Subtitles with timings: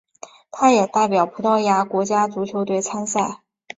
[0.49, 3.43] 他也代表葡萄牙国家足球队参赛。